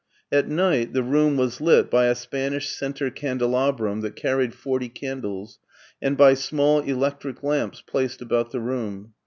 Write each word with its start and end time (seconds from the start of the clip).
At 0.31 0.47
night 0.47 0.93
the 0.93 1.03
room 1.03 1.37
was 1.37 1.61
lit 1.61 1.91
by 1.91 2.07
a 2.07 2.15
Spanish 2.15 2.69
center 2.69 3.11
candelabrum 3.11 4.01
that 4.01 4.15
carried 4.15 4.55
forty 4.55 4.89
candles, 4.89 5.59
and 6.01 6.17
by 6.17 6.33
small 6.33 6.79
electric 6.79 7.43
lamps 7.43 7.83
placed 7.85 8.19
about 8.19 8.49
the 8.49 8.61
room. 8.61 9.13